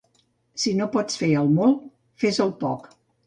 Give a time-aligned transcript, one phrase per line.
[0.61, 1.85] Si no pots fer el molt,
[2.25, 2.89] fes el poc.